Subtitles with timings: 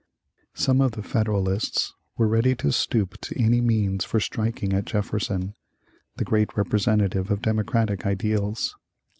[0.55, 5.53] Some of the Federalists were ready to stoop to any means for striking at Jefferson,
[6.15, 8.75] the great representative of Democratic ideals.